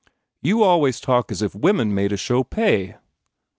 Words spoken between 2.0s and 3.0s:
a show pay!"